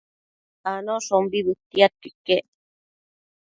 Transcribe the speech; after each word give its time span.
Anoshombi 0.71 1.37
bëtiadquio 1.45 2.07
iquec 2.11 2.47